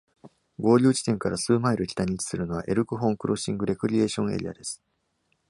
[0.59, 4.81] 合流地点から数マイル北に位置するのは、Elkhorn Crossing Recreation Area です。